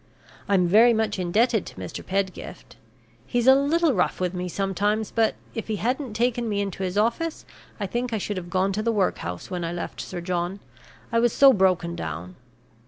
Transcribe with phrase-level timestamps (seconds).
[0.49, 2.03] I'm very much indebted to Mr.
[2.03, 2.75] Pedgift;
[3.27, 6.97] he's a little rough with me sometimes, but, if he hadn't taken me into his
[6.97, 7.45] office,
[7.79, 10.59] I think I should have gone to the workhouse when I left Sir John,
[11.11, 12.35] I was so broken down."